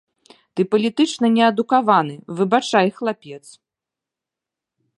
Ты 0.53 0.61
палітычна 0.75 1.25
неадукаваны, 1.35 2.15
выбачай, 2.39 2.87
хлапец. 2.97 3.41